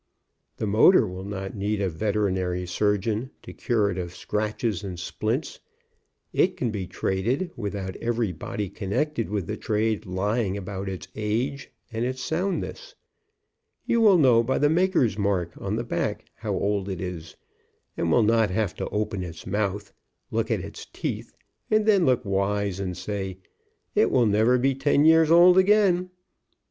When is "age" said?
11.15-11.69